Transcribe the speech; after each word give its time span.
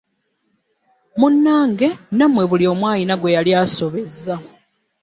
Munnange 1.19 1.87
nammwe 2.17 2.43
buli 2.49 2.65
omu 2.71 2.85
alina 2.93 3.15
gwe 3.17 3.35
yali 3.35 3.51
asobezza. 3.61 4.35